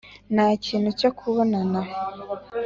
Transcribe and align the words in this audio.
nta 0.33 0.47
kintu 0.65 0.89
cyo 0.99 1.09
kubona. 1.19 1.57